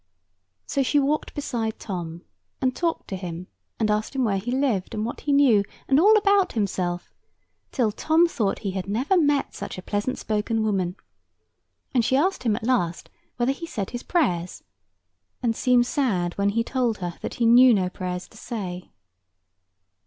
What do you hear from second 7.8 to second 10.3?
Tom thought he had never met such a pleasant